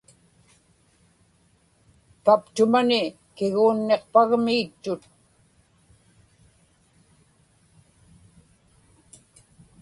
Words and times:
paptumani 2.25 2.99
kiguunniqpagmi 3.37 4.53
ittut 4.63 5.01